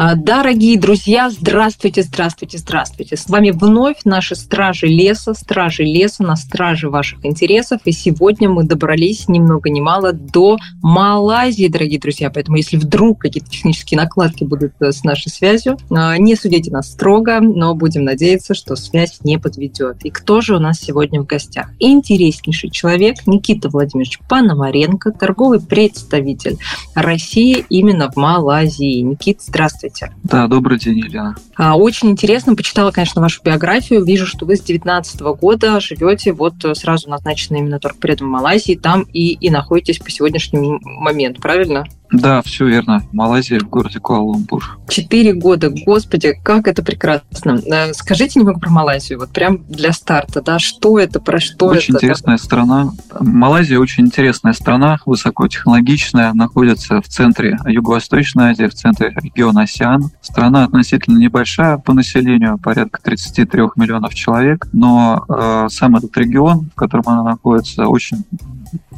[0.00, 3.16] А, дорогие друзья, здравствуйте, здравствуйте, здравствуйте.
[3.16, 7.80] С вами вновь наши стражи леса, стражи леса на страже ваших интересов.
[7.84, 12.30] И сегодня мы добрались ни много ни мало до Малайзии, дорогие друзья.
[12.30, 16.92] Поэтому если вдруг какие-то технические накладки будут э, с нашей связью, а, не судите нас
[16.92, 20.04] строго, но будем надеяться, что связь не подведет.
[20.04, 21.72] И кто же у нас сегодня в гостях?
[21.80, 26.56] Интереснейший человек Никита Владимирович Пономаренко, торговый представитель
[26.94, 29.00] России именно в Малайзии.
[29.00, 29.87] Никит, здравствуйте.
[29.88, 30.14] Здравствуйте.
[30.24, 31.34] Да, добрый день, Елена.
[31.56, 34.04] А, очень интересно, почитала, конечно, вашу биографию.
[34.04, 39.32] Вижу, что вы с 19 года живете вот сразу назначены именно торгпредом Малайзии, там и,
[39.32, 41.86] и находитесь по сегодняшний момент, правильно?
[42.10, 43.02] Да, все верно.
[43.12, 44.62] Малайзия в городе Куала-Лумпур.
[44.88, 47.60] Четыре года, господи, как это прекрасно.
[47.66, 51.76] Э, скажите немного про Малайзию, вот прям для старта, да, что это, про что очень
[51.76, 51.80] это?
[51.80, 52.90] Очень интересная страна.
[53.20, 60.10] Малайзия очень интересная страна, высокотехнологичная, находится в центре Юго-Восточной Азии, в центре региона Асиан.
[60.22, 66.74] Страна относительно небольшая по населению, порядка 33 миллионов человек, но э, сам этот регион, в
[66.74, 68.24] котором она находится, очень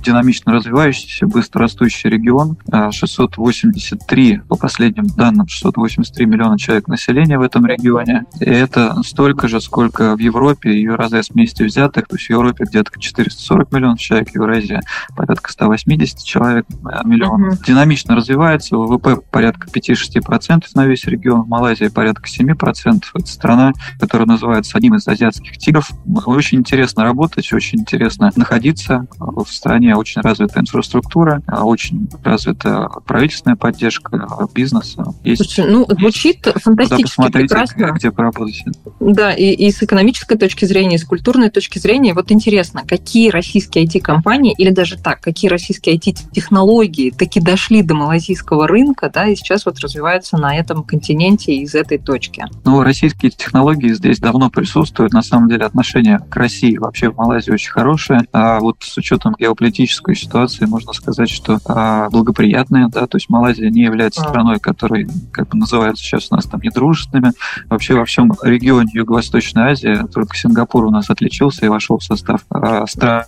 [0.02, 2.56] динамично развивающийся, быстро растущий регион.
[2.90, 8.24] 683, а, по последним данным, 683 миллиона человек населения в этом регионе.
[8.40, 12.08] И это столько же, сколько в Европе и Евразия вместе взятых.
[12.08, 14.80] То есть в Европе где-то 440 миллионов человек, в Евразии
[15.16, 17.54] порядка 180 человек э, миллионов.
[17.54, 17.66] Mm-hmm.
[17.66, 23.02] Динамично развивается, ВВП порядка 5-6% на весь регион, в Малайзии порядка 7%.
[23.14, 25.90] Это страна, которая называется одним из азиатских тигров.
[26.26, 33.56] Очень интересно работать, очень интересно находиться в стране очень развита инфраструктура, а очень развита правительственная
[33.56, 35.04] поддержка бизнеса.
[35.22, 37.92] Есть, Слушайте, ну, звучит фантастически прекрасно.
[37.92, 38.64] где поработать.
[39.00, 42.14] Да, и, и с экономической точки зрения, и с культурной точки зрения.
[42.14, 48.66] Вот интересно, какие российские IT-компании, или даже так, какие российские IT-технологии таки дошли до малазийского
[48.66, 52.44] рынка, да, и сейчас вот развиваются на этом континенте из этой точки?
[52.64, 55.12] Ну, российские технологии здесь давно присутствуют.
[55.12, 58.22] На самом деле отношение к России вообще в Малайзии очень хорошее.
[58.32, 63.28] А вот с учетом геополитической политической ситуации можно сказать, что а, благоприятная, да, то есть
[63.28, 67.32] Малайзия не является страной, которая, как бы называется сейчас у нас там недружественными.
[67.68, 72.44] Вообще во всем регионе Юго-Восточной Азии только Сингапур у нас отличился и вошел в состав
[72.50, 73.24] а, стран,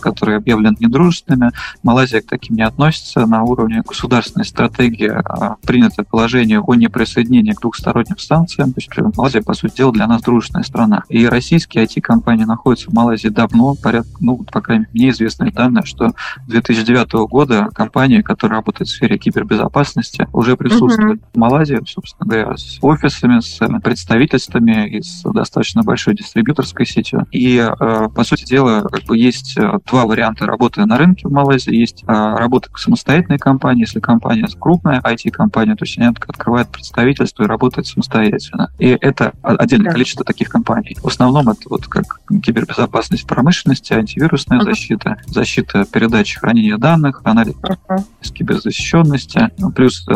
[0.00, 1.52] которые объявлены недружественными.
[1.82, 3.26] Малайзия к таким не относится.
[3.26, 8.72] На уровне государственной стратегии а, принято положение о неприсоединении к двухсторонним санкциям.
[8.72, 11.04] То есть Малайзия, по сути дела, для нас дружественная страна.
[11.08, 15.84] И российские IT-компании находятся в Малайзии давно, порядка, ну, по крайней мере, мне известные данные,
[15.84, 21.34] что с 2009 года компании, которые работают в сфере кибербезопасности, уже присутствуют uh-huh.
[21.34, 27.26] в Малайзии, собственно говоря, с офисами, с представительствами и с достаточно большой дистрибьюторской сетью.
[27.30, 31.32] И, э, по сути дела, как бы есть э, два варианта работы на рынке в
[31.32, 31.74] Малайзии.
[31.74, 37.46] Есть э, работа самостоятельной компании, если компания крупная IT-компания, то есть они открывают представительство и
[37.46, 38.70] работают самостоятельно.
[38.78, 39.92] И это отдельное да.
[39.92, 40.96] количество таких компаний.
[41.02, 44.64] В основном это вот как кибербезопасность промышленности, антивирусная uh-huh.
[44.64, 48.02] защита, защита передачи хранения данных, анализ uh-huh.
[48.32, 50.12] киберзащищенности, ну, плюс э,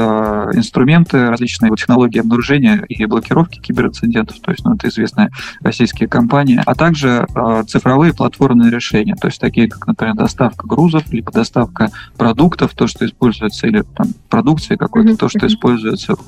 [0.55, 5.31] инструменты, различные технологии обнаружения и блокировки киберинцидентов, то есть ну, это известные
[5.61, 11.13] российские компании, а также э, цифровые платформенные решения, то есть такие как, например, доставка грузов,
[11.13, 15.17] либо доставка продуктов, то, что используется, или там, продукции какой-то, uh-huh.
[15.17, 16.21] то, что используется в,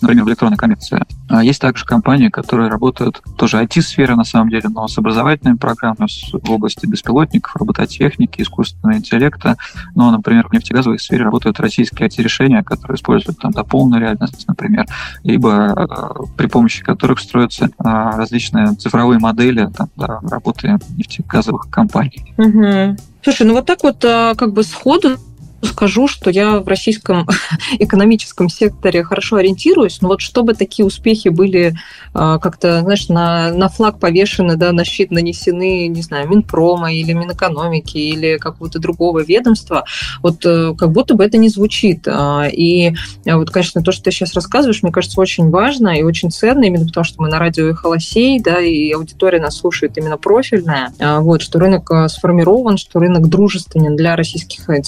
[0.00, 1.02] например, в электронной коммерции.
[1.28, 6.08] А есть также компании, которые работают, тоже IT-сфера на самом деле, но с образовательными программами
[6.32, 9.56] в области беспилотников, робототехники, искусственного интеллекта.
[9.94, 14.86] Но, например, в нефтегазовой сфере работают российские IT-решения, которые используют там дополненную реальность, например,
[15.22, 22.34] либо э, при помощи которых строятся э, различные цифровые модели там, да, работы нефтегазовых компаний.
[22.38, 22.96] Угу.
[23.22, 25.16] Слушай, ну вот так вот э, как бы сходу
[25.62, 27.26] скажу, что я в российском
[27.78, 31.74] экономическом секторе хорошо ориентируюсь, но вот чтобы такие успехи были
[32.14, 37.12] а, как-то, знаешь, на, на флаг повешены, да, на щит нанесены, не знаю, Минпрома или
[37.12, 39.84] Минэкономики или какого-то другого ведомства,
[40.22, 42.06] вот э, как будто бы это не звучит.
[42.06, 42.94] А, и
[43.24, 46.86] вот, конечно, то, что ты сейчас рассказываешь, мне кажется, очень важно и очень ценно, именно
[46.86, 51.42] потому что мы на радио Холосей, да, и аудитория нас слушает именно профильная, а, вот,
[51.42, 54.82] что рынок сформирован, что рынок дружественен для российских э,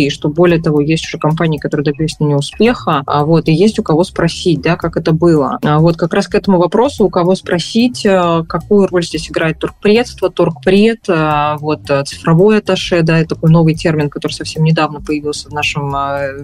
[0.00, 2.38] окей, что более того, есть уже компании, которые добились на нее
[3.06, 5.58] а вот, и есть у кого спросить, да, как это было.
[5.62, 9.58] А вот как раз к этому вопросу, у кого спросить, э, какую роль здесь играет
[9.58, 15.48] торгпредство, торгпред, э, вот, цифровой атташе, да, это такой новый термин, который совсем недавно появился
[15.48, 15.90] в нашем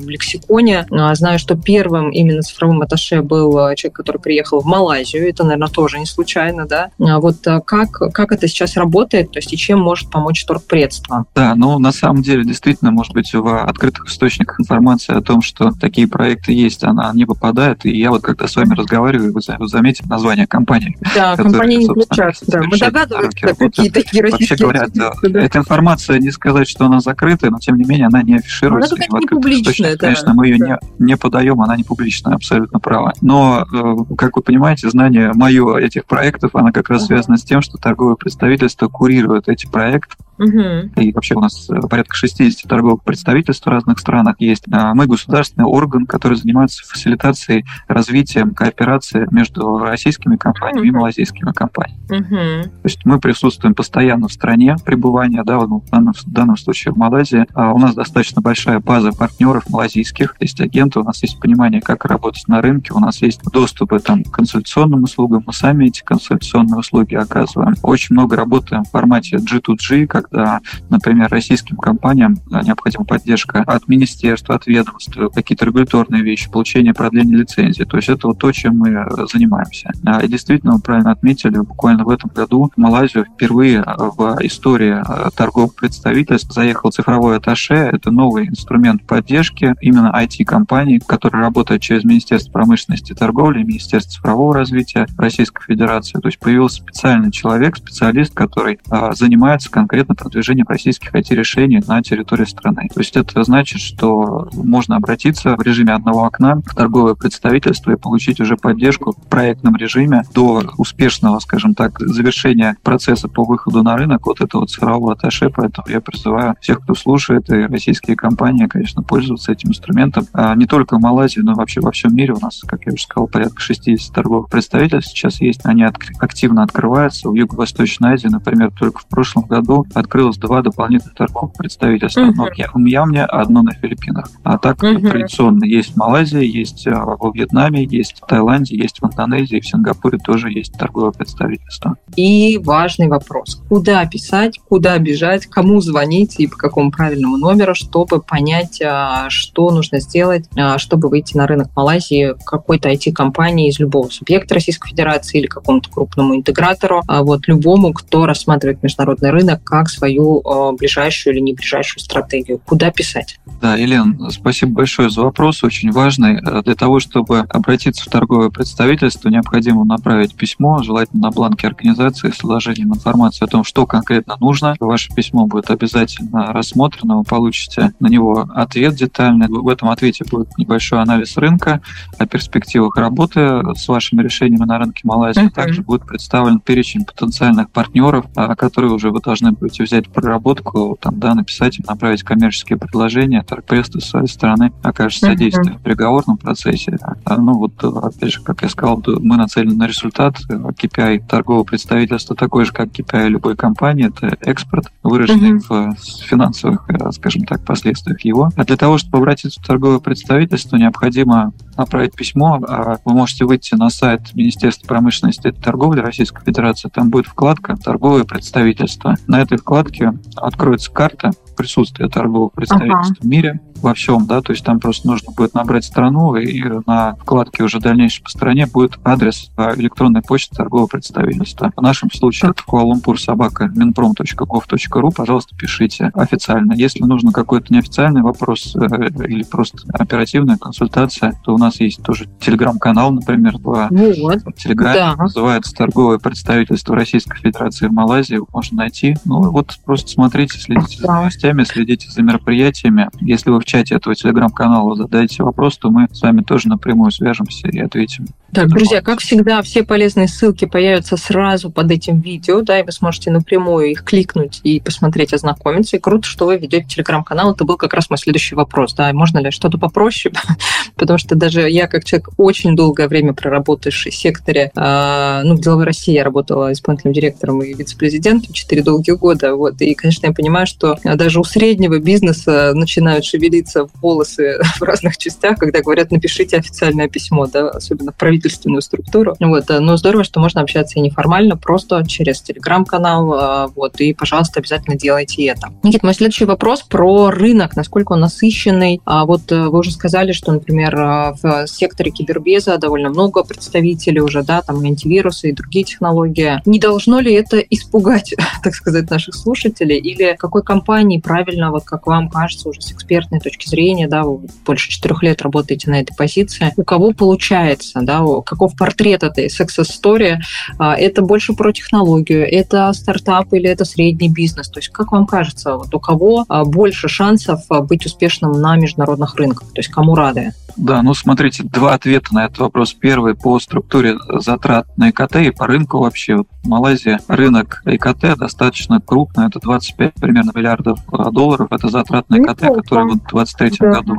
[0.06, 0.86] лексиконе.
[1.12, 5.98] Знаю, что первым именно цифровым атташе был человек, который приехал в Малайзию, это, наверное, тоже
[5.98, 6.90] не случайно, да.
[6.98, 11.26] Вот как, как это сейчас работает, то есть и чем может помочь торгпредство?
[11.34, 15.70] Да, ну, на самом деле, действительно, может быть, в открытых источниках информация о том, что
[15.70, 17.86] такие проекты есть, она не попадает.
[17.86, 20.96] И я вот когда с вами разговариваю, вы заметите название компании.
[21.14, 22.44] Да, компания не включается.
[22.48, 22.62] Да.
[22.62, 25.40] Мы догадываемся, какие такие российские Вообще говоря, да, да.
[25.40, 28.94] эта информация, не сказать, что она закрытая, но тем не менее она не афишируется.
[28.94, 29.92] Она какая-то не публичная.
[29.92, 29.98] Да.
[29.98, 33.12] Конечно, мы ее не, не подаем, она не публичная, абсолютно права.
[33.20, 37.06] Но, э, как вы понимаете, знание мое этих проектов, она как раз uh-huh.
[37.06, 41.00] связана с тем, что торговое представительство курирует эти проекты Угу.
[41.00, 44.64] И вообще у нас э, порядка 60 торговых представительств в разных странах есть.
[44.70, 50.88] А мы государственный орган, который занимается фасилитацией, развитием кооперации между российскими компаниями угу.
[50.88, 52.00] и малазийскими компаниями.
[52.08, 52.70] Угу.
[52.82, 56.96] То есть мы присутствуем постоянно в стране пребывания, да, в данном, в данном случае в
[56.96, 57.46] Малайзии.
[57.54, 62.04] А у нас достаточно большая база партнеров малазийских, есть агенты, у нас есть понимание, как
[62.04, 66.78] работать на рынке, у нас есть доступы там, к консультационным услугам, мы сами эти консультационные
[66.78, 67.74] услуги оказываем.
[67.82, 73.88] Очень много работаем в формате G2G, как когда, например, российским компаниям э, необходима поддержка от
[73.88, 77.84] министерства, от ведомств, какие-то регуляторные вещи, получение продления лицензии.
[77.84, 79.92] То есть это вот то, чем мы э, занимаемся.
[80.04, 85.02] А, и действительно, вы правильно отметили, буквально в этом году в Малайзию впервые в истории
[85.36, 87.74] торговых представительств заехал цифровой атташе.
[87.74, 94.54] Это новый инструмент поддержки именно IT-компаний, который работает через Министерство промышленности и торговли, Министерство цифрового
[94.54, 96.18] развития Российской Федерации.
[96.18, 98.78] То есть появился специальный человек, специалист, который
[99.12, 102.88] занимается конкретно продвижением российских IT-решений на территории страны.
[102.92, 107.96] То есть это значит, что можно обратиться в режиме одного окна в торговое представительство и
[107.96, 113.96] получить уже поддержку в проектном режиме до успешного, скажем так, завершения процесса по выходу на
[113.96, 115.50] рынок вот этого цифрового атташе.
[115.50, 120.26] Поэтому я призываю всех, кто слушает, и российские компании, конечно, пользоваться этим инструментом.
[120.32, 122.34] А не только в Малайзии, но вообще во всем мире.
[122.34, 125.60] У нас, как я уже сказал, порядка 60 торговых представительств сейчас есть.
[125.64, 127.28] Они активно открываются.
[127.28, 132.20] В Юго-Восточной Азии, например, только в прошлом году открылось два дополнительных торговых представительства.
[132.20, 132.30] Uh-huh.
[132.30, 134.30] Одно в Мьянме, одно на Филиппинах.
[134.44, 135.10] А так uh-huh.
[135.10, 139.66] традиционно есть в Малайзии, есть а, во Вьетнаме, есть в Таиланде, есть в Индонезии, в
[139.66, 141.96] Сингапуре тоже есть торговое представительство.
[142.14, 143.60] И важный вопрос.
[143.68, 149.70] Куда писать, куда бежать, кому звонить и по какому правильному номеру, чтобы понять, а, что
[149.70, 155.40] нужно сделать, а, чтобы выйти на рынок Малайзии какой-то IT-компании из любого субъекта Российской Федерации
[155.40, 161.40] или какому-то крупному интегратору, вот любому, кто рассматривает международный рынок как свою э, ближайшую или
[161.40, 162.60] не ближайшую стратегию?
[162.64, 163.38] Куда писать?
[163.60, 166.38] Да, Елена, спасибо большое за вопрос, очень важный.
[166.38, 172.30] Э, для того, чтобы обратиться в торговое представительство, необходимо направить письмо, желательно на бланке организации
[172.30, 174.76] с изложением информации о том, что конкретно нужно.
[174.80, 179.46] Ваше письмо будет обязательно рассмотрено, вы получите на него ответ детальный.
[179.48, 181.80] В этом ответе будет небольшой анализ рынка,
[182.18, 185.46] о перспективах работы с вашими решениями на рынке Малайзии.
[185.46, 185.50] Uh-huh.
[185.50, 188.26] Также будет представлен перечень потенциальных партнеров,
[188.58, 194.00] которые уже вы должны будете взять проработку, там, да, написать направить коммерческие предложения, торгпресс с
[194.00, 195.78] своей стороны окажет содействие uh-huh.
[195.78, 196.98] в переговорном процессе.
[197.24, 200.36] А, ну вот, опять же, как я сказал, мы нацелены на результат.
[200.48, 205.94] KPI торгового представительства такой же, как KPI любой компании, это экспорт, выраженный uh-huh.
[205.96, 208.50] в финансовых, э, скажем так, последствиях его.
[208.56, 212.60] А для того, чтобы обратиться в торговое представительство, необходимо направить письмо.
[212.66, 216.88] А вы можете выйти на сайт Министерства промышленности и торговли Российской Федерации.
[216.88, 219.16] Там будет вкладка «Торговое представительство».
[219.26, 223.20] На этой вкладке откроется карта присутствия торговых представительств ага.
[223.20, 227.14] в мире во всем, да, то есть там просто нужно будет набрать страну, и на
[227.16, 231.72] вкладке уже дальнейшей по стране будет адрес а, электронной почты торгового представительства.
[231.76, 236.72] В нашем случае это Куала-Лумпур собака minprom.gov.ru, пожалуйста, пишите официально.
[236.72, 238.78] Если нужно какой-то неофициальный вопрос э,
[239.26, 244.54] или просто оперативная консультация, то у нас есть тоже телеграм-канал, например, в вот.
[244.56, 245.16] Телеграме, да.
[245.16, 249.16] называется торговое представительство Российской Федерации в Малайзии, можно найти.
[249.24, 253.08] Ну вот просто смотрите, следите за новостями, следите за мероприятиями.
[253.20, 257.78] Если вы чате этого телеграм-канала задаете вопрос, то мы с вами тоже напрямую свяжемся и
[257.78, 258.26] ответим.
[258.52, 262.92] Так, друзья, как всегда, все полезные ссылки появятся сразу под этим видео, да, и вы
[262.92, 265.96] сможете напрямую их кликнуть и посмотреть, ознакомиться.
[265.96, 267.52] И круто, что вы ведете телеграм-канал.
[267.52, 270.34] Это был как раз мой следующий вопрос, да, можно ли что-то попроще,
[270.96, 275.60] потому что даже я, как человек, очень долгое время проработавший в секторе, э, ну, в
[275.60, 280.32] деловой России я работала исполнительным директором и вице-президентом 4 долгих года, вот, и, конечно, я
[280.32, 283.24] понимаю, что даже у среднего бизнеса начинают
[283.56, 289.34] шевелиться волосы в разных частях, когда говорят, напишите официальное письмо, да, особенно в правительственную структуру.
[289.40, 294.14] Вот, э, но здорово, что можно общаться и неформально, просто через телеграм-канал, э, вот, и,
[294.14, 295.68] пожалуйста, обязательно делайте это.
[295.82, 299.00] Никит, мой следующий вопрос про рынок, насколько он насыщенный.
[299.04, 300.96] А вот э, вы уже сказали, что, например,
[301.42, 306.60] в секторе кибербеза довольно много представителей уже, да, там антивирусы, и другие технологии.
[306.66, 309.98] Не должно ли это испугать, так сказать, наших слушателей?
[309.98, 314.40] Или какой компании правильно, вот как вам кажется, уже с экспертной точки зрения, да, вы
[314.64, 320.38] больше четырех лет работаете на этой позиции, у кого получается, да, каков портрет этой story,
[320.78, 325.26] а, это больше про технологию, это стартап или это средний бизнес, то есть как вам
[325.26, 329.90] кажется, вот у кого а, больше шансов а, быть успешным на международных рынках, то есть
[329.90, 330.52] кому рады?
[330.76, 332.92] Да, ну смотрите, два ответа на этот вопрос.
[332.92, 336.36] Первый по структуре затрат на ИКТ и по рынку вообще.
[336.36, 342.36] Вот Малайзия рынок ИКТ достаточно крупный, это 25 примерно миллиардов а, долларов, это затрат на
[342.36, 343.90] ИКТ, который вот в 2023 да.
[343.92, 344.18] году.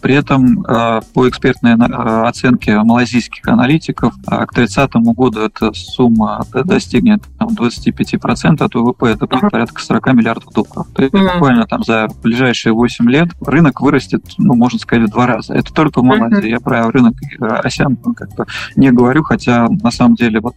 [0.00, 7.22] При этом а, по экспертной а, оценке малазийских аналитиков к 30 году эта сумма достигнет
[7.38, 10.86] там, 25% от ВВП, это будет порядка 40 миллиардов долларов.
[10.94, 15.26] То есть буквально там за ближайшие 8 лет рынок вырастет, ну, можно сказать, в два
[15.26, 15.54] раза.
[15.54, 16.50] Это только в Малайзии.
[16.50, 20.54] Я про рынок ASEAN как-то не говорю, хотя на самом деле вот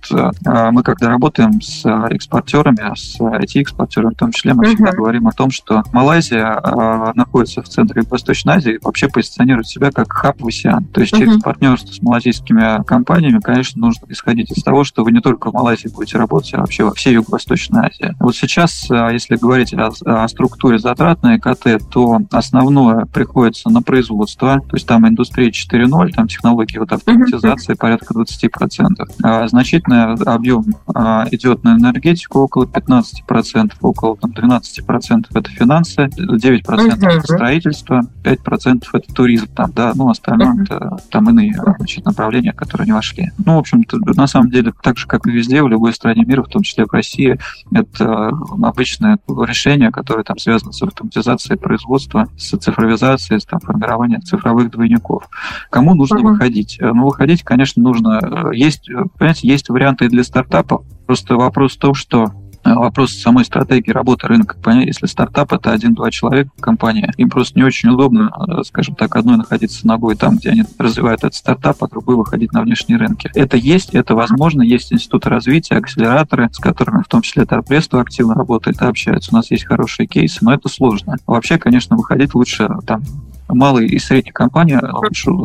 [0.71, 5.31] мы когда работаем с э, экспортерами, с IT-экспортерами в том числе, мы всегда говорим о
[5.31, 10.39] том, что Малайзия э, находится в центре Восточной Азии и вообще позиционирует себя как хаб
[10.39, 10.85] в АСИАН.
[10.85, 15.19] То есть через партнерство с малазийскими компаниями, конечно, нужно исходить из того, что вы не
[15.19, 18.15] только в Малайзии будете работать, а вообще во всей Юго-Восточной Азии.
[18.19, 23.81] Вот сейчас, э, если говорить о, о структуре затрат на ЭКТ, то основное приходится на
[23.81, 28.87] производство, то есть там индустрия 4.0, там технологии вот автоматизации порядка 20%.
[29.23, 36.63] А значительный объем а, идет на энергетику около 15%, около там, 12% это финансы, 9%
[36.63, 37.07] uh-huh.
[37.07, 42.85] это строительство, 5% это туризм, там, да, ну, остальное это там иные значит, направления, которые
[42.85, 43.31] не вошли.
[43.43, 46.43] Ну, в общем-то, на самом деле, так же, как и везде, в любой стране мира,
[46.43, 47.39] в том числе в России,
[47.71, 48.31] это
[48.61, 55.06] обычное решение, которое там связано с автоматизацией производства, с цифровизацией, с там, формированием цифровых двойников.
[55.69, 56.31] Кому нужно uh-huh.
[56.31, 56.77] выходить?
[56.79, 58.51] Ну, выходить, конечно, нужно.
[58.53, 62.33] Есть, понимаете, есть варианты для стартапов, Просто вопрос в том, что
[62.65, 64.57] э, вопрос самой стратегии работы рынка.
[64.71, 69.37] Если стартап это один-два человека компания, им просто не очень удобно, э, скажем так, одной
[69.37, 73.31] находиться ногой там, где они развивают этот стартап, а другой выходить на внешние рынки.
[73.35, 78.35] Это есть, это возможно, есть институты развития, акселераторы, с которыми в том числе Торпредство активно
[78.35, 79.29] работает и общается.
[79.31, 81.15] У нас есть хорошие кейсы, но это сложно.
[81.25, 83.01] Вообще, конечно, выходить лучше там
[83.49, 84.77] малые и средние компании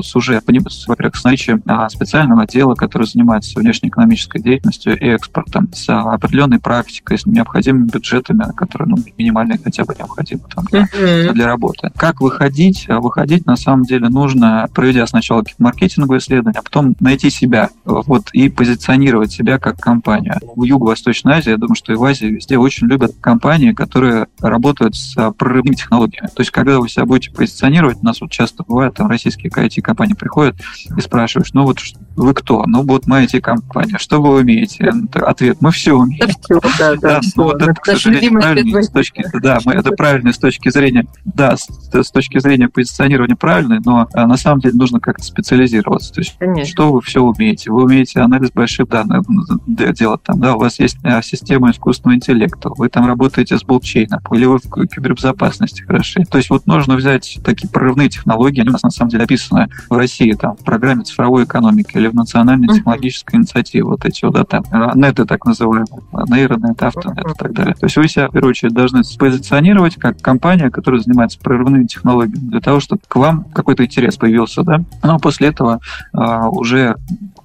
[0.02, 0.40] с уже,
[0.86, 7.18] во-первых, с наличием а, специального отдела, который занимается внешнеэкономической деятельностью и экспортом, с определенной практикой,
[7.18, 10.88] с необходимыми бюджетами, которые ну, минимальные хотя бы необходимы там, для,
[11.32, 11.90] для работы.
[11.96, 12.86] Как выходить?
[12.88, 17.70] А, выходить на самом деле нужно, проведя сначала какие-то маркетинговые исследования, а потом найти себя
[17.84, 20.34] вот, и позиционировать себя как компанию.
[20.56, 24.96] В Юго-Восточной Азии, я думаю, что и в Азии везде очень любят компании, которые работают
[24.96, 26.28] с прорывными технологиями.
[26.28, 30.14] То есть, когда вы себя будете позиционировать, У нас вот часто бывает, там российские IT-компании
[30.14, 30.56] приходят
[30.96, 31.78] и спрашивают, ну вот
[32.16, 32.64] вы кто?
[32.66, 33.98] Ну вот мы IT-компания.
[33.98, 34.92] Что вы умеете?
[35.14, 36.28] Ответ, мы все умеем.
[36.40, 37.32] Все, да, да, все.
[37.36, 41.06] Ну, вот это, к сожалению, правильно с точки, да, мы, это правильно с точки зрения,
[41.24, 46.12] да, с, с точки зрения позиционирования правильно, но а, на самом деле нужно как-то специализироваться.
[46.12, 46.70] То есть, Конечно.
[46.70, 47.70] что вы все умеете?
[47.70, 49.24] Вы умеете анализ больших данных
[49.66, 54.20] делать там, да, у вас есть а, система искусственного интеллекта, вы там работаете с блокчейном,
[54.32, 56.24] или вы в кибербезопасности хороши.
[56.24, 59.68] То есть вот нужно взять такие прорывные технологии, они у нас на самом деле описаны
[59.90, 64.34] в России, там, в программе цифровой экономики или в национальной технологической инициативе, вот эти вот,
[64.34, 64.62] да, там,
[64.94, 65.86] неты так называемые,
[66.28, 67.74] нейронет, автонет и так далее.
[67.74, 72.50] То есть вы себя, в первую очередь, должны позиционировать как компания, которая занимается прорывными технологиями,
[72.50, 75.80] для того, чтобы к вам какой-то интерес появился, да, но после этого
[76.12, 76.94] а, уже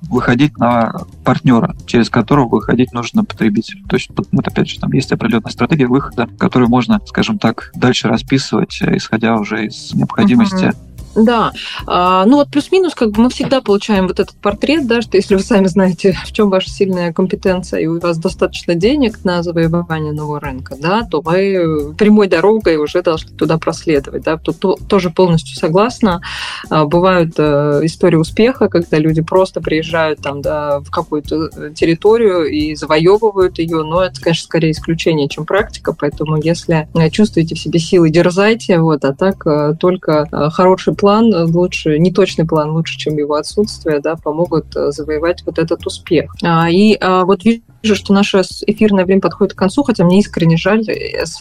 [0.01, 3.83] выходить на партнера, через которого выходить нужно потребителю.
[3.87, 8.07] То есть, вот опять же, там есть определенная стратегия выхода, которую можно, скажем так, дальше
[8.07, 10.86] расписывать, исходя уже из необходимости uh-huh
[11.17, 11.51] Да,
[11.87, 15.33] а, ну вот плюс-минус, как бы мы всегда получаем вот этот портрет, да, что если
[15.33, 20.13] вы сами знаете, в чем ваша сильная компетенция, и у вас достаточно денег на завоевание
[20.13, 25.57] нового рынка, да, то вы прямой дорогой уже должны туда проследовать, да, тут тоже полностью
[25.57, 26.21] согласна.
[26.69, 32.75] А, бывают э, истории успеха, когда люди просто приезжают там, да, в какую-то территорию и
[32.75, 38.11] завоевывают ее, но это, конечно, скорее исключение, чем практика, поэтому если чувствуете в себе силы,
[38.11, 43.35] дерзайте, вот, а так э, только э, хороший план, лучше, неточный план лучше, чем его
[43.35, 46.35] отсутствие, да, помогут завоевать вот этот успех.
[46.43, 47.61] А, и вот вижу
[47.95, 50.83] что наше эфирное время подходит к концу, хотя мне искренне жаль.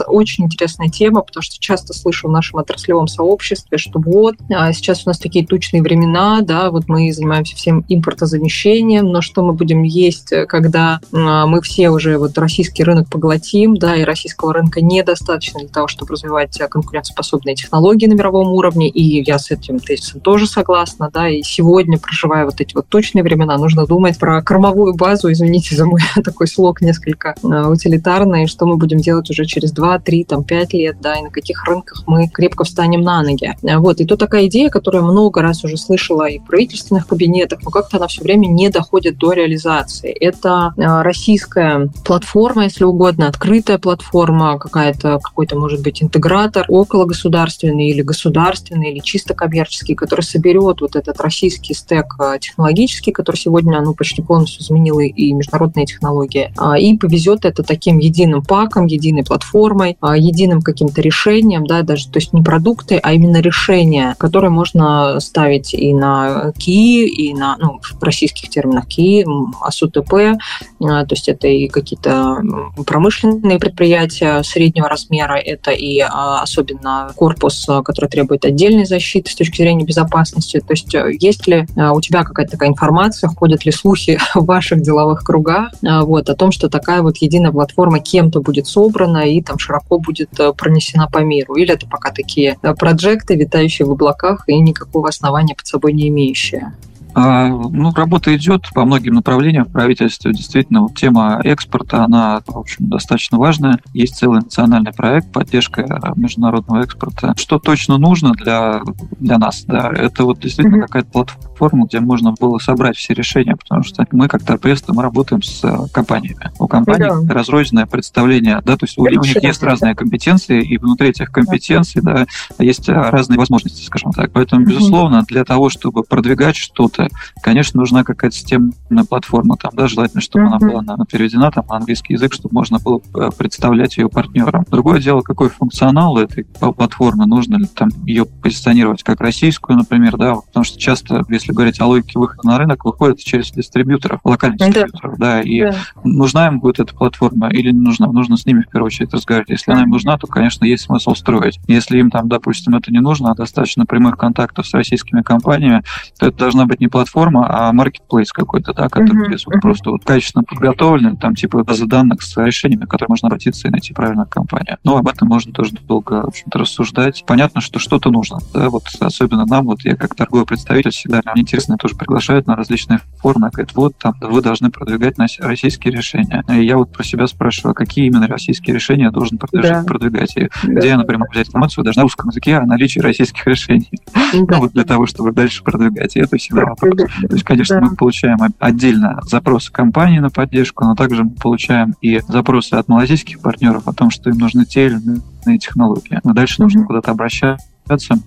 [0.06, 5.06] Очень интересная тема, потому что часто слышу в нашем отраслевом сообществе, что вот, а, сейчас
[5.06, 9.82] у нас такие тучные времена, да, вот мы занимаемся всем импортозамещением, но что мы будем
[9.82, 15.60] есть, когда а, мы все уже вот российский рынок поглотим, да, и российского рынка недостаточно
[15.60, 20.46] для того, чтобы развивать конкурентоспособные технологии на мировом уровне, и я с этим тезисом тоже
[20.46, 25.30] согласна, да, и сегодня, проживая вот эти вот тучные времена, нужно думать про кормовую базу,
[25.30, 29.98] извините за мой такой слог несколько э, утилитарный, что мы будем делать уже через 2,
[30.00, 33.54] 3, там, 5 лет, да, и на каких рынках мы крепко встанем на ноги.
[33.62, 37.60] Э, вот, и то такая идея, которую много раз уже слышала и в правительственных кабинетах,
[37.62, 40.10] но как-то она все время не доходит до реализации.
[40.10, 47.88] Это э, российская платформа, если угодно, открытая платформа, какая-то, какой-то, может быть, интегратор, около государственный
[47.88, 53.94] или государственный, или чисто коммерческий, который соберет вот этот российский стек технологический, который сегодня, ну,
[53.94, 59.96] почти полностью заменил и международные технологии, а, и повезет это таким единым паком, единой платформой,
[60.00, 65.20] а, единым каким-то решением, да, даже, то есть не продукты, а именно решения, которые можно
[65.20, 69.24] ставить и на КИ, и на, ну, в российских терминах КИ,
[69.60, 72.42] АСУТП, а, то есть это и какие-то
[72.86, 79.84] промышленные предприятия среднего размера, это и особенно корпус, который требует отдельной защиты с точки зрения
[79.84, 80.60] безопасности.
[80.60, 84.80] То есть э, есть ли у тебя какая-то такая информация, ходят ли слухи в ваших
[84.82, 89.58] деловых кругах, вот, о том, что такая вот единая платформа кем-то будет собрана и там
[89.58, 91.54] широко будет э, пронесена по миру.
[91.54, 96.08] Или это пока такие э, проекты, витающие в облаках и никакого основания под собой не
[96.08, 96.72] имеющие?
[97.18, 100.32] А, ну, работа идет по многим направлениям в правительстве.
[100.32, 103.80] Действительно, вот тема экспорта, она, в общем, достаточно важная.
[103.94, 107.32] Есть целый национальный проект поддержка международного экспорта.
[107.38, 108.82] Что точно нужно для,
[109.18, 109.64] для нас?
[109.64, 110.86] Да, это вот действительно mm-hmm.
[110.88, 115.42] какая-то платформа, где можно было собрать все решения, потому что мы, как торпредство, мы работаем
[115.42, 116.50] с э, компаниями.
[116.58, 117.34] У компаний да.
[117.34, 122.02] разрозненное представление, да, то есть у, у них есть разные компетенции, и внутри этих компетенций,
[122.02, 122.26] да,
[122.58, 124.32] есть э, разные возможности, скажем так.
[124.32, 127.08] Поэтому, безусловно, для того, чтобы продвигать что-то,
[127.42, 131.76] конечно, нужна какая-то системная платформа, там, да, желательно, чтобы она была на, переведена там, на
[131.76, 134.64] английский язык, чтобы можно было э, представлять ее партнерам.
[134.70, 140.34] Другое дело, какой функционал этой платформы, нужно ли там ее позиционировать как российскую, например, да,
[140.36, 144.66] потому что часто, если говорить о логике выхода на рынок, выходит через дистрибьюторов, локальных mm-hmm.
[144.66, 145.76] дистрибьюторов, да, и yeah.
[146.04, 149.50] нужна им будет эта платформа или не нужна, нужно с ними в первую очередь разговаривать.
[149.50, 151.58] Если она им нужна, то, конечно, есть смысл строить.
[151.66, 155.82] Если им там, допустим, это не нужно, а достаточно прямых контактов с российскими компаниями,
[156.18, 159.60] то это должна быть не платформа, а marketplace какой-то, да, который uh-huh, uh-huh.
[159.60, 163.70] просто вот качественно подготовлен, там типа базы данных с решениями, к которым можно обратиться и
[163.70, 164.78] найти правильную компанию.
[164.84, 167.24] Но об этом можно тоже долго, в общем-то, рассуждать.
[167.26, 171.76] Понятно, что что-то нужно, да, вот особенно нам, вот я как торговый представитель всегда, интересно,
[171.76, 176.44] тоже приглашают на различные форумы, говорят, вот там вы должны продвигать на российские решения.
[176.48, 179.84] И я вот про себя спрашиваю, какие именно российские решения я должен продвигать, да.
[179.84, 180.72] продвигать и да.
[180.72, 183.90] где я, например, взять информацию даже на русском языке о наличии российских решений.
[184.14, 184.56] Да.
[184.56, 186.16] Ну, вот для того, чтобы дальше продвигать.
[186.16, 187.86] И это всегда вопрос то есть, конечно, да.
[187.86, 193.40] мы получаем отдельно запросы компании на поддержку, но также мы получаем и запросы от малазийских
[193.40, 194.98] партнеров о том, что им нужны те или
[195.44, 196.20] иные технологии.
[196.24, 196.62] Но дальше mm-hmm.
[196.62, 198.18] нужно куда-то обращаться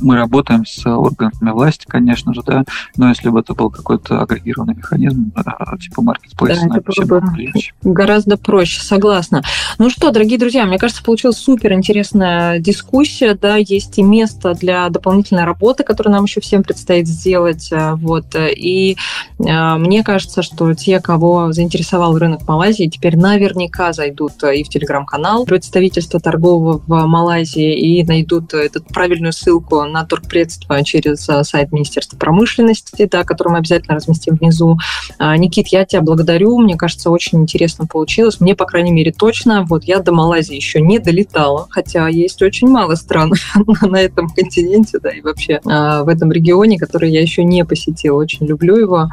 [0.00, 2.64] мы работаем с органами власти, конечно же, да,
[2.96, 5.32] но если бы это был какой-то агрегированный механизм,
[5.80, 7.72] типа маркетплейс, да, это было бы легче.
[7.82, 9.42] гораздо проще, согласна.
[9.78, 14.88] Ну что, дорогие друзья, мне кажется, получилась супер интересная дискуссия, да, есть и место для
[14.88, 18.96] дополнительной работы, которую нам еще всем предстоит сделать, э, вот, и
[19.38, 25.44] э, мне кажется, что те, кого заинтересовал рынок Малайзии, теперь наверняка зайдут и в телеграм-канал
[25.44, 31.72] представительства торгового в Малайзии и найдут этот правильную ссылку ссылку на торгпредство через э, сайт
[31.72, 34.78] Министерства промышленности, да, который мы обязательно разместим внизу.
[35.18, 36.58] А, Никит, я тебя благодарю.
[36.58, 38.40] Мне кажется, очень интересно получилось.
[38.40, 39.64] Мне, по крайней мере, точно.
[39.64, 43.32] Вот я до Малайзии еще не долетала, хотя есть очень мало стран
[43.82, 48.16] на этом континенте, да, и вообще а, в этом регионе, который я еще не посетила.
[48.16, 49.08] Очень люблю его.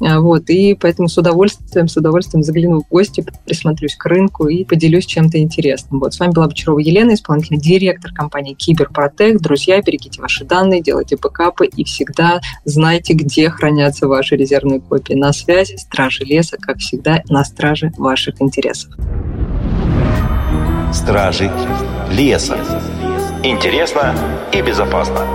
[0.00, 4.64] А, вот, и поэтому с удовольствием, с удовольствием загляну в гости, присмотрюсь к рынку и
[4.64, 6.00] поделюсь чем-то интересным.
[6.00, 9.40] Вот, с вами была Бочарова Елена, исполнительный директор компании Киберпротек.
[9.40, 15.14] Друзья, переходите берегите ваши данные, делайте бэкапы и всегда знайте, где хранятся ваши резервные копии.
[15.14, 18.92] На связи Стражи Леса, как всегда, на страже ваших интересов.
[20.92, 21.50] Стражи
[22.10, 22.58] Леса.
[23.42, 24.14] Интересно
[24.52, 25.26] и безопасно.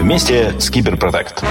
[0.00, 1.44] Вместе с Киберпротект.